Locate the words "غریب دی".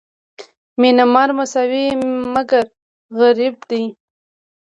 3.17-3.83